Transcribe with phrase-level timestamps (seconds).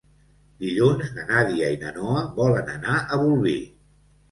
[0.63, 3.57] Dilluns na Nàdia i na Noa volen anar a Bolvir.